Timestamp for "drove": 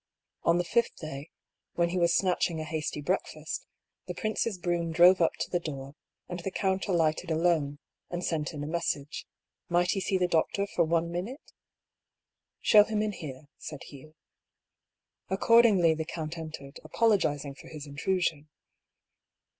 4.91-5.21